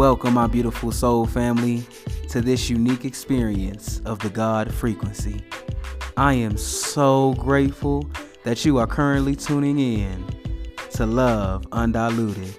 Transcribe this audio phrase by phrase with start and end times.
[0.00, 1.84] Welcome, my beautiful soul family,
[2.30, 5.44] to this unique experience of the God frequency.
[6.16, 8.10] I am so grateful
[8.44, 10.24] that you are currently tuning in
[10.92, 12.54] to Love Undiluted.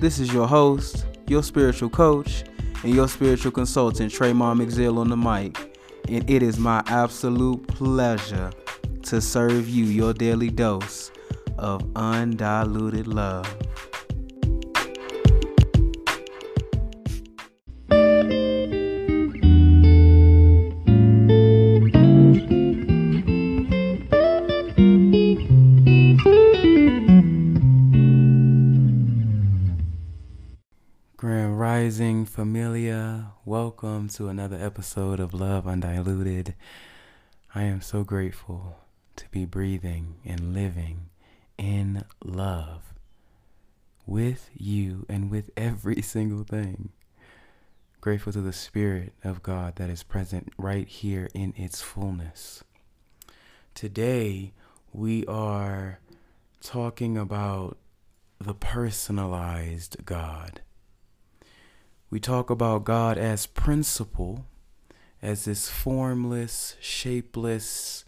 [0.00, 2.44] This is your host, your spiritual coach,
[2.82, 5.78] and your spiritual consultant, Tramon McZeal on the mic.
[6.08, 8.50] And it is my absolute pleasure
[9.02, 11.10] to serve you your daily dose
[11.58, 13.57] of undiluted love.
[32.38, 36.54] Familia, welcome to another episode of Love Undiluted.
[37.52, 38.78] I am so grateful
[39.16, 41.06] to be breathing and living
[41.58, 42.94] in love
[44.06, 46.90] with you and with every single thing.
[48.00, 52.62] Grateful to the Spirit of God that is present right here in its fullness.
[53.74, 54.52] Today,
[54.92, 55.98] we are
[56.60, 57.78] talking about
[58.40, 60.60] the personalized God.
[62.10, 64.46] We talk about God as principle,
[65.20, 68.04] as this formless, shapeless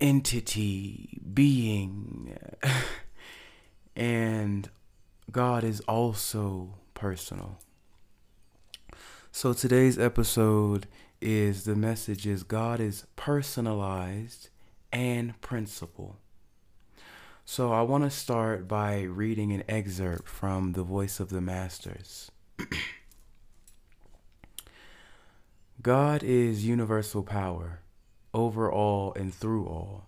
[0.00, 2.38] entity, being.
[3.96, 4.70] and
[5.30, 7.58] God is also personal.
[9.30, 10.86] So today's episode
[11.20, 14.48] is the message is God is personalized
[14.92, 16.16] and principle.
[17.52, 22.30] So I want to start by reading an excerpt from The Voice of the Masters.
[25.82, 27.80] God is universal power,
[28.32, 30.06] over all and through all.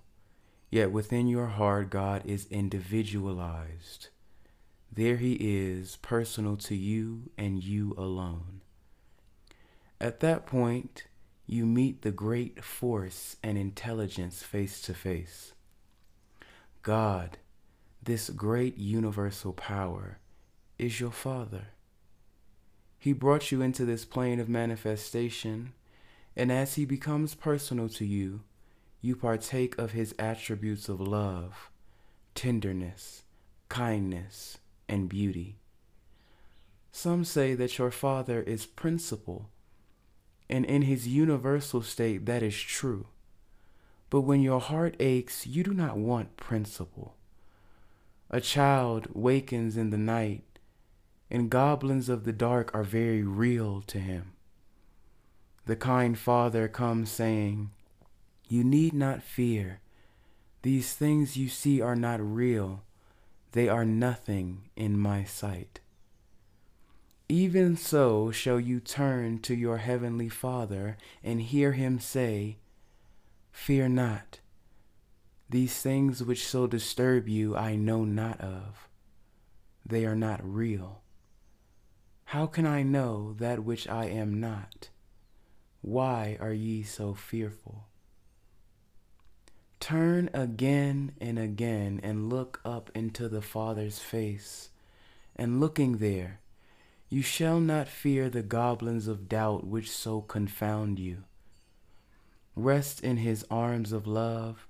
[0.71, 4.11] Yet within your heart, God is individualized.
[4.93, 8.61] There He is, personal to you and you alone.
[10.01, 11.09] At that point,
[11.49, 15.55] you meet the great force and intelligence face to face.
[16.83, 17.39] God,
[18.03, 20.19] this great universal power,
[20.79, 21.69] is your Father.
[22.99, 25.75] He brought you into this plane of manifestation,
[26.37, 28.41] and as He becomes personal to you,
[29.01, 31.71] you partake of His attributes of love,
[32.35, 33.23] tenderness,
[33.69, 35.59] kindness, and beauty.
[36.91, 39.51] Some say that your Father is principle,
[40.51, 43.07] and in His universal state, that is true.
[44.13, 47.15] But when your heart aches, you do not want principle.
[48.29, 50.45] A child wakens in the night,
[51.31, 54.33] and goblins of the dark are very real to him.
[55.65, 57.71] The kind father comes saying,
[58.51, 59.81] You need not fear.
[60.61, 62.83] These things you see are not real,
[63.53, 65.81] they are nothing in my sight.
[67.31, 72.59] Even so shall you turn to your heavenly Father and hear him say,
[73.53, 74.41] Fear not.
[75.49, 78.89] These things which so disturb you I know not of.
[79.87, 81.03] They are not real.
[82.25, 84.89] How can I know that which I am not?
[85.83, 87.85] Why are ye so fearful?
[89.81, 94.71] Turn again and again and look up into the Father's face,
[95.37, 96.41] and looking there,
[97.11, 101.25] you shall not fear the goblins of doubt which so confound you.
[102.55, 104.69] Rest in his arms of love,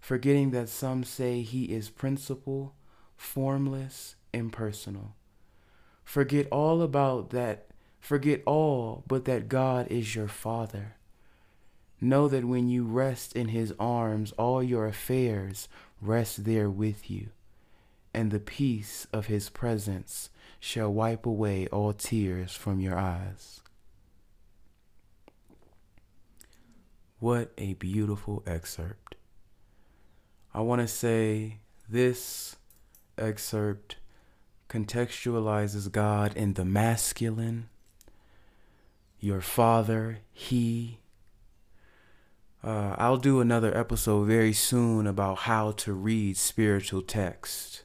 [0.00, 2.74] forgetting that some say he is principle,
[3.16, 5.16] formless, impersonal.
[6.04, 7.68] Forget all about that,
[7.98, 10.96] forget all but that God is your Father.
[12.00, 15.68] Know that when you rest in his arms, all your affairs
[16.02, 17.28] rest there with you,
[18.12, 20.28] and the peace of his presence
[20.60, 23.62] shall wipe away all tears from your eyes.
[27.18, 29.14] What a beautiful excerpt.
[30.52, 32.56] I want to say this
[33.16, 33.96] excerpt
[34.68, 37.70] contextualizes God in the masculine,
[39.18, 40.98] your father, he.
[42.62, 47.84] Uh, I'll do another episode very soon about how to read spiritual text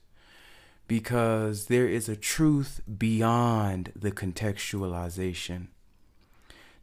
[0.90, 5.68] because there is a truth beyond the contextualization.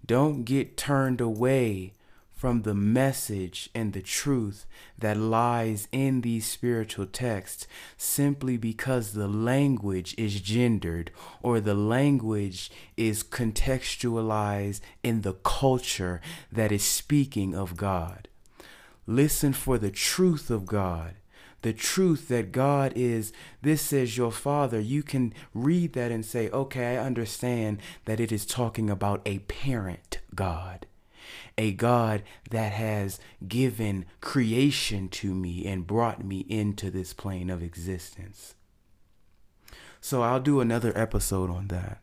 [0.06, 1.92] Don't get turned away
[2.38, 4.64] from the message and the truth
[4.96, 11.10] that lies in these spiritual texts simply because the language is gendered
[11.42, 16.20] or the language is contextualized in the culture
[16.52, 18.28] that is speaking of God.
[19.04, 21.14] Listen for the truth of God,
[21.62, 23.32] the truth that God is,
[23.62, 28.30] this is your Father, you can read that and say, okay, I understand that it
[28.30, 30.86] is talking about a parent God,
[31.58, 37.62] a God that has given creation to me and brought me into this plane of
[37.62, 38.54] existence.
[40.00, 42.00] So I'll do another episode on that.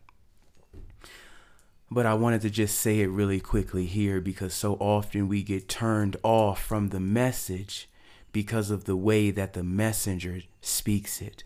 [1.90, 5.68] But I wanted to just say it really quickly here because so often we get
[5.68, 7.88] turned off from the message
[8.32, 11.44] because of the way that the messenger speaks it.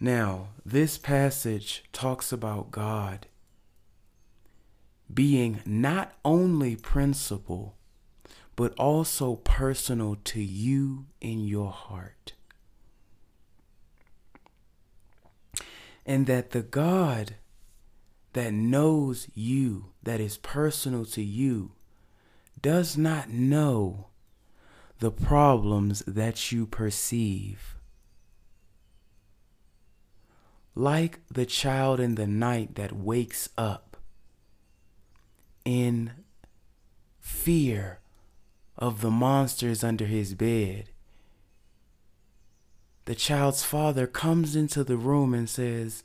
[0.00, 3.28] Now, this passage talks about God
[5.12, 7.76] being not only principle,
[8.56, 12.32] but also personal to you in your heart.
[16.06, 17.36] And that the God
[18.34, 21.72] that knows you, that is personal to you,
[22.60, 24.08] does not know
[24.98, 27.76] the problems that you perceive.
[30.74, 33.93] Like the child in the night that wakes up
[35.64, 36.12] in
[37.20, 38.00] fear
[38.76, 40.90] of the monsters under his bed,
[43.06, 46.04] the child's father comes into the room and says,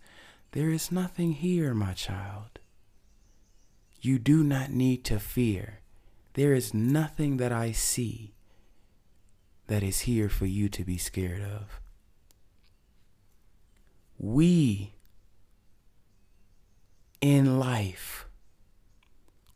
[0.51, 2.59] There is nothing here, my child.
[4.01, 5.79] You do not need to fear.
[6.33, 8.33] There is nothing that I see
[9.67, 11.79] that is here for you to be scared of.
[14.17, 14.93] We
[17.21, 18.25] in life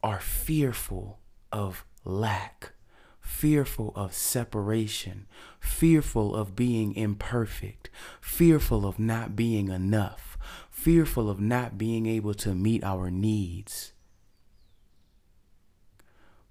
[0.03, 1.19] are fearful
[1.51, 2.73] of lack,
[3.21, 5.25] fearful of separation,
[5.59, 7.89] fearful of being imperfect,
[8.19, 10.37] fearful of not being enough,
[10.69, 13.93] fearful of not being able to meet our needs.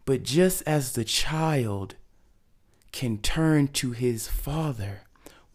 [0.06, 1.96] But just as the child
[2.90, 5.02] can turn to his Father,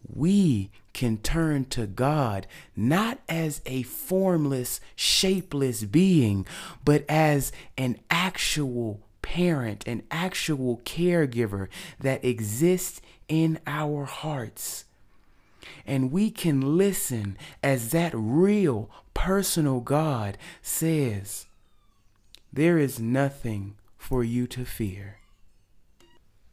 [0.08, 6.44] we can turn to God not as a formless, shapeless being,
[6.84, 11.68] but as an actual parent, an actual caregiver
[12.00, 14.86] that exists in our hearts.
[15.86, 21.46] And we can listen as that real, personal God says,
[22.52, 25.18] There is nothing for you to fear.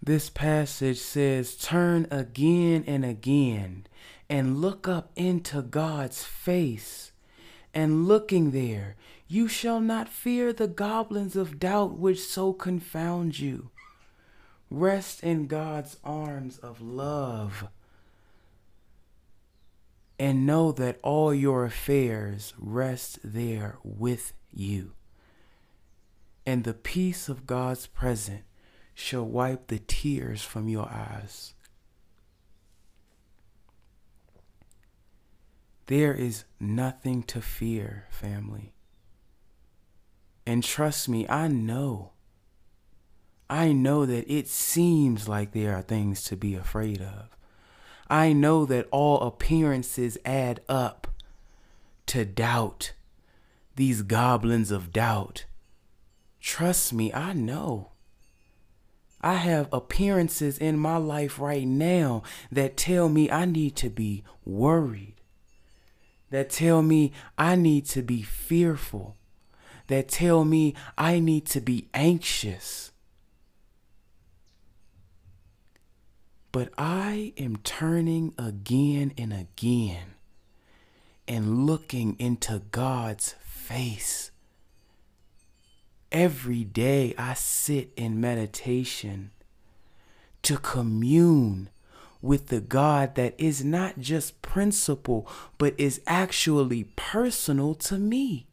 [0.03, 3.88] This passage says, Turn again and again
[4.30, 7.12] and look up into God's face.
[7.74, 8.95] And looking there,
[9.27, 13.72] you shall not fear the goblins of doubt which so confound you.
[14.69, 17.68] Rest in God's arms of love
[20.18, 24.94] and know that all your affairs rest there with you.
[26.45, 28.44] And the peace of God's presence
[28.94, 31.55] shall wipe the tears from your eyes.
[35.87, 38.73] There is nothing to fear, family.
[40.45, 42.11] And trust me, I know.
[43.49, 47.37] I know that it seems like there are things to be afraid of.
[48.09, 51.07] I know that all appearances add up
[52.07, 52.93] to doubt,
[53.75, 55.45] these goblins of doubt.
[56.39, 57.91] Trust me, I know.
[59.21, 62.21] I have appearances in my life right now
[62.51, 65.15] that tell me I need to be worried,
[66.35, 69.15] that tell me I need to be fearful,
[69.87, 72.92] that tell me I need to be anxious.
[76.51, 80.15] But I am turning again and again
[81.25, 84.31] and looking into God's face
[86.11, 89.31] Every day I sit in meditation
[90.44, 91.69] to commune
[92.22, 98.48] with the God that is not just principle, but is actually personal to me.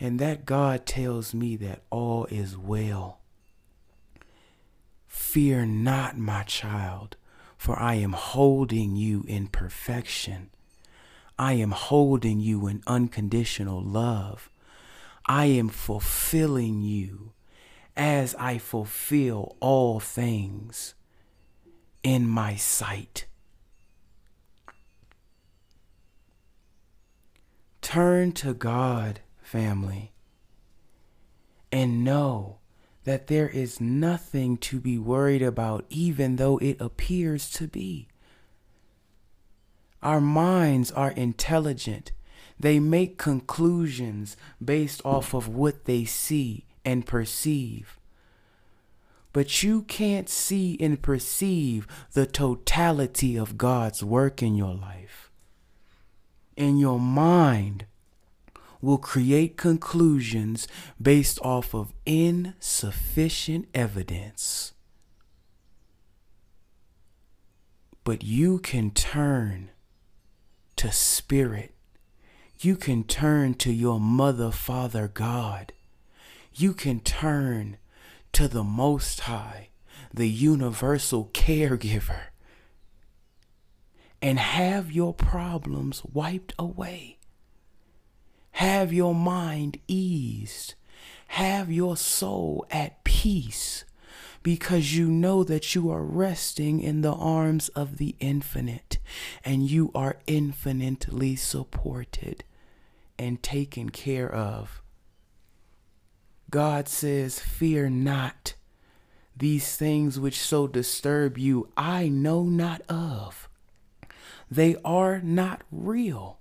[0.00, 3.20] And that God tells me that all is well.
[5.06, 7.16] Fear not, my child,
[7.56, 10.50] for I am holding you in perfection.
[11.38, 14.50] I am holding you in unconditional love.
[15.26, 17.32] I am fulfilling you
[17.96, 20.94] as I fulfill all things
[22.02, 23.26] in my sight.
[27.80, 30.12] Turn to God, family,
[31.70, 32.58] and know
[33.04, 38.08] that there is nothing to be worried about, even though it appears to be.
[40.02, 42.12] Our minds are intelligent.
[42.58, 47.98] They make conclusions based off of what they see and perceive.
[49.32, 55.30] but you can't see and perceive the totality of God's work in your life.
[56.56, 57.86] And your mind
[58.82, 60.68] will create conclusions
[61.00, 64.72] based off of insufficient evidence.
[68.04, 69.70] But you can turn
[70.76, 71.72] to spirit.
[72.60, 75.72] You can turn to your mother, father, God.
[76.54, 77.78] You can turn
[78.32, 79.70] to the Most High,
[80.12, 82.24] the universal caregiver,
[84.20, 87.18] and have your problems wiped away.
[88.52, 90.74] Have your mind eased.
[91.28, 93.84] Have your soul at peace
[94.42, 98.98] because you know that you are resting in the arms of the infinite
[99.44, 102.44] and you are infinitely supported
[103.18, 104.81] and taken care of.
[106.52, 108.54] God says, Fear not.
[109.34, 113.48] These things which so disturb you, I know not of.
[114.50, 116.38] They are not real.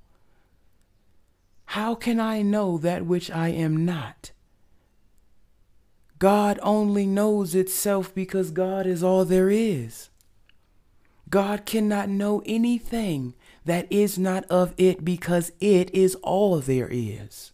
[1.68, 4.32] How can I know that which I am not?
[6.20, 10.10] God only knows itself because God is all there is.
[11.30, 17.53] God cannot know anything that is not of it because it is all there is.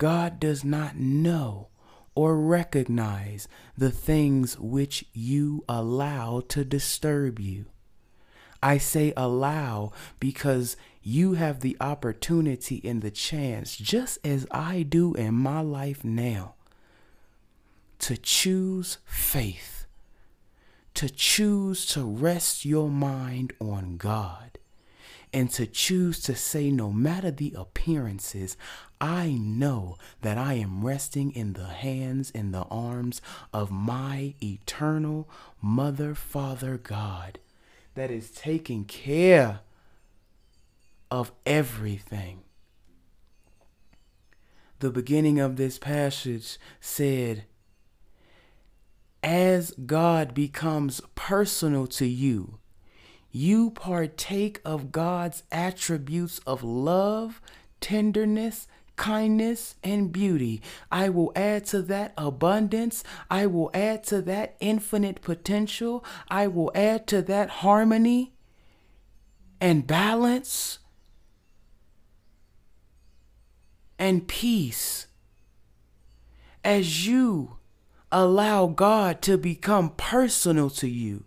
[0.00, 1.68] God does not know
[2.14, 7.66] or recognize the things which you allow to disturb you.
[8.62, 15.12] I say allow because you have the opportunity and the chance, just as I do
[15.12, 16.54] in my life now,
[17.98, 19.84] to choose faith,
[20.94, 24.56] to choose to rest your mind on God,
[25.32, 28.56] and to choose to say, no matter the appearances,
[29.00, 33.22] I know that I am resting in the hands and the arms
[33.52, 35.28] of my eternal
[35.62, 37.38] Mother, Father, God
[37.94, 39.60] that is taking care
[41.10, 42.40] of everything.
[44.78, 47.44] The beginning of this passage said,
[49.22, 52.58] As God becomes personal to you,
[53.32, 57.40] you partake of God's attributes of love,
[57.80, 60.60] tenderness, kindness, and beauty.
[60.90, 63.02] I will add to that abundance.
[63.30, 66.04] I will add to that infinite potential.
[66.28, 68.34] I will add to that harmony
[69.60, 70.80] and balance
[73.98, 75.06] and peace
[76.64, 77.58] as you
[78.10, 81.24] allow God to become personal to you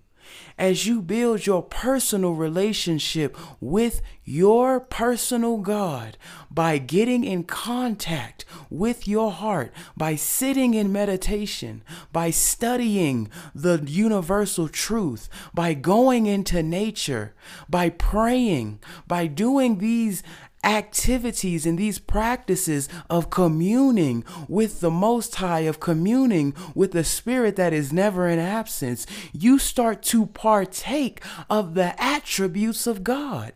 [0.57, 6.17] as you build your personal relationship with your personal God
[6.49, 14.69] by getting in contact with your heart, by sitting in meditation, by studying the universal
[14.69, 17.33] truth, by going into nature,
[17.69, 20.23] by praying, by doing these
[20.63, 27.55] activities and these practices of communing with the Most High, of communing with the Spirit
[27.55, 33.53] that is never in absence, you start to partake of the attributes of God.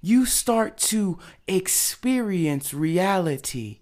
[0.00, 3.80] You start to experience reality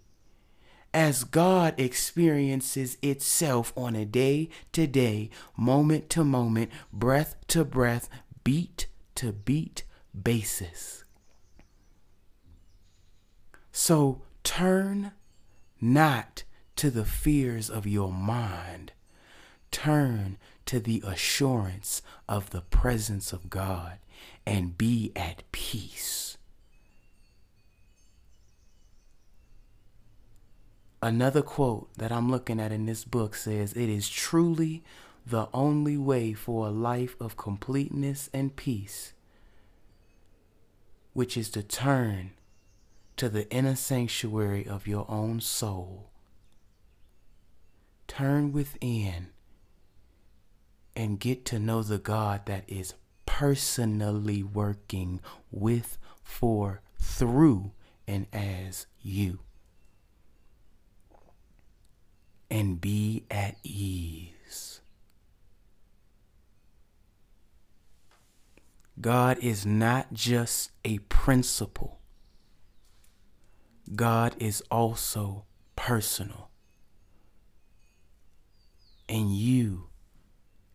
[0.95, 8.09] as God experiences itself on a day to day, moment to moment, breath to breath,
[8.45, 9.83] beat to beat
[10.23, 11.04] basis.
[13.77, 15.11] So turn
[15.81, 16.45] not
[16.77, 18.93] to the fears of your mind.
[19.73, 23.99] Turn to the assurance of the presence of God
[24.47, 26.39] and be at peace.
[31.03, 34.85] Another quote that I'm looking at in this book says, It is truly
[35.27, 39.15] the only way for a life of completeness and peace,
[41.13, 42.31] which is to turn
[43.17, 46.11] to the inner sanctuary of your own soul.
[48.07, 49.29] Turn within
[50.97, 52.95] and get to know the God that is
[53.27, 57.73] personally working with, for, through,
[58.07, 59.41] and as you.
[62.51, 64.81] And be at ease.
[69.01, 71.99] God is not just a principle
[73.93, 75.45] God is also
[75.77, 76.51] personal.
[79.09, 79.89] And you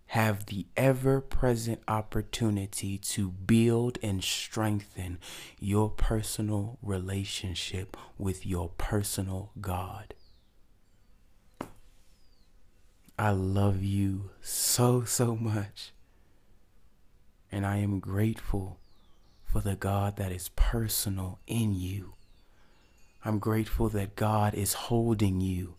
[0.08, 5.20] have the ever present opportunity to build and strengthen
[5.60, 10.14] your personal relationship with your personal God.
[13.20, 15.92] I love you so, so much.
[17.52, 18.80] And I am grateful
[19.44, 22.14] for the God that is personal in you.
[23.24, 25.76] I'm grateful that God is holding you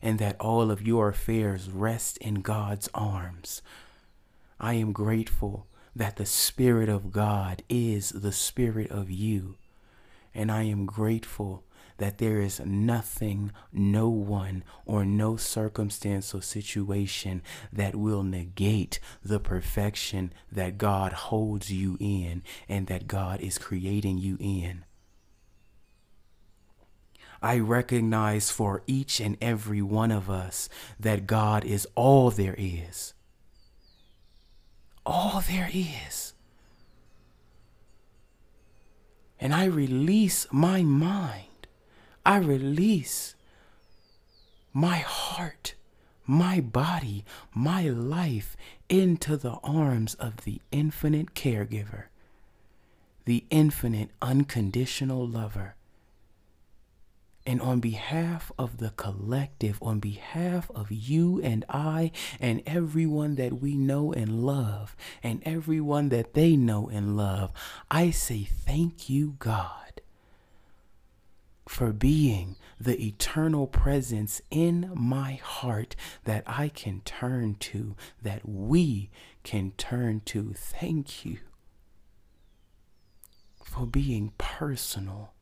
[0.00, 3.60] and that all of your affairs rest in God's arms.
[4.58, 9.56] I am grateful that the Spirit of God is the Spirit of you.
[10.34, 11.64] And I am grateful
[11.98, 19.38] that there is nothing, no one, or no circumstance or situation that will negate the
[19.38, 24.84] perfection that God holds you in and that God is creating you in.
[27.42, 30.68] I recognize for each and every one of us
[30.98, 33.14] that God is all there is.
[35.06, 36.34] All there is.
[39.38, 41.46] And I release my mind
[42.24, 43.34] I release
[44.72, 45.74] my heart,
[46.26, 48.56] my body, my life
[48.88, 52.04] into the arms of the infinite caregiver,
[53.24, 55.74] the infinite unconditional lover.
[57.46, 63.60] And on behalf of the collective, on behalf of you and I, and everyone that
[63.60, 67.52] we know and love, and everyone that they know and love,
[67.90, 69.80] I say thank you, God
[71.70, 75.94] for being the eternal presence in my heart
[76.24, 79.08] that I can turn to, that we
[79.44, 80.52] can turn to.
[80.52, 81.38] Thank you
[83.64, 85.32] for being personal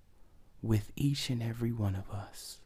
[0.63, 2.59] with each and every one of us.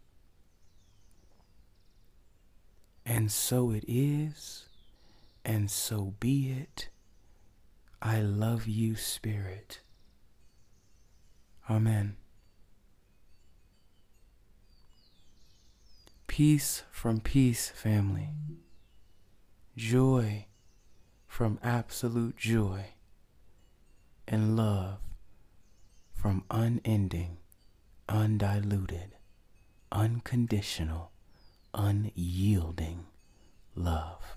[3.04, 4.66] And so it is,
[5.44, 6.88] and so be it.
[8.00, 9.80] I love you, Spirit.
[11.68, 12.16] Amen.
[16.26, 18.30] Peace from peace, family.
[19.76, 20.46] Joy
[21.26, 22.86] from absolute joy.
[24.26, 24.98] And love
[26.14, 27.38] from unending,
[28.08, 29.16] undiluted,
[29.90, 31.12] unconditional,
[31.74, 33.06] unyielding
[33.74, 34.36] love.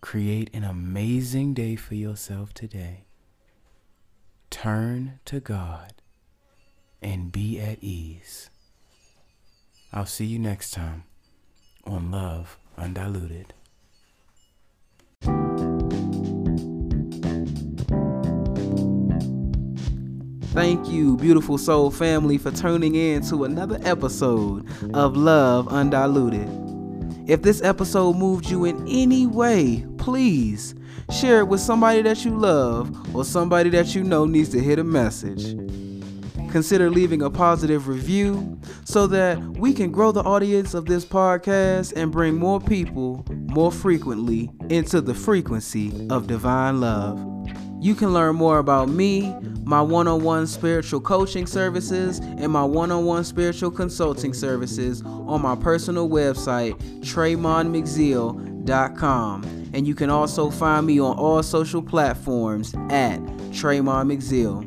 [0.00, 3.06] Create an amazing day for yourself today.
[4.50, 5.94] Turn to God
[7.02, 8.50] and be at ease.
[9.92, 11.04] I'll see you next time
[11.84, 13.54] on Love Undiluted.
[20.54, 24.64] Thank you, beautiful soul family, for tuning in to another episode
[24.94, 26.48] of Love Undiluted.
[27.28, 30.76] If this episode moved you in any way, please
[31.10, 34.78] share it with somebody that you love or somebody that you know needs to hear
[34.78, 35.56] a message
[36.54, 41.92] consider leaving a positive review so that we can grow the audience of this podcast
[41.96, 47.33] and bring more people more frequently into the frequency of divine love.
[47.84, 52.64] You can learn more about me, my one on one spiritual coaching services, and my
[52.64, 59.44] one on one spiritual consulting services on my personal website, TramonMcZeal.com.
[59.74, 63.20] And you can also find me on all social platforms at
[63.50, 64.64] Tramon McZeal.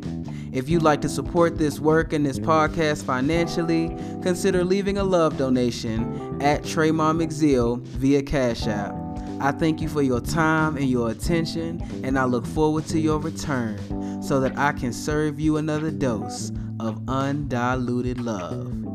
[0.55, 3.87] If you'd like to support this work and this podcast financially,
[4.21, 9.06] consider leaving a love donation at Tramon McZeal via Cash App.
[9.39, 13.19] I thank you for your time and your attention, and I look forward to your
[13.19, 18.86] return so that I can serve you another dose of undiluted love.